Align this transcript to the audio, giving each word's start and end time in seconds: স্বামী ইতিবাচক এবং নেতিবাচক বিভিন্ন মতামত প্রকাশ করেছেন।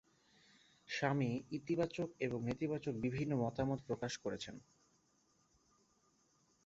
স্বামী 0.89 1.29
ইতিবাচক 1.51 2.09
এবং 2.19 2.39
নেতিবাচক 2.45 2.93
বিভিন্ন 2.95 3.31
মতামত 3.35 3.79
প্রকাশ 3.87 4.13
করেছেন। 4.17 4.55